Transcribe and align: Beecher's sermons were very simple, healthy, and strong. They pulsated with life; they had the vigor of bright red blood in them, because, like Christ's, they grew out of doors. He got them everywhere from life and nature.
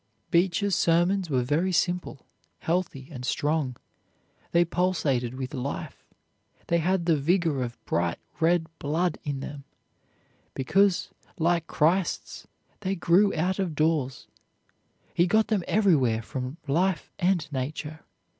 Beecher's 0.31 0.75
sermons 0.75 1.29
were 1.29 1.43
very 1.43 1.71
simple, 1.71 2.25
healthy, 2.61 3.07
and 3.11 3.23
strong. 3.23 3.77
They 4.51 4.65
pulsated 4.65 5.35
with 5.35 5.53
life; 5.53 6.03
they 6.69 6.79
had 6.79 7.05
the 7.05 7.15
vigor 7.15 7.61
of 7.61 7.77
bright 7.85 8.17
red 8.39 8.65
blood 8.79 9.19
in 9.23 9.41
them, 9.41 9.63
because, 10.55 11.11
like 11.37 11.67
Christ's, 11.67 12.47
they 12.79 12.95
grew 12.95 13.31
out 13.35 13.59
of 13.59 13.75
doors. 13.75 14.25
He 15.13 15.27
got 15.27 15.49
them 15.49 15.63
everywhere 15.67 16.23
from 16.23 16.57
life 16.67 17.11
and 17.19 17.47
nature. 17.51 17.99